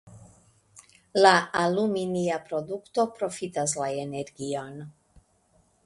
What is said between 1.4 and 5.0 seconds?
aluminia produkto profitas la energion.